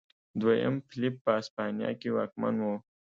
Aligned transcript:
دویم 0.39 0.75
فلیپ 0.89 1.15
په 1.23 1.31
هسپانیا 1.37 1.91
کې 1.99 2.09
واکمن 2.17 2.55
و. 2.61 2.65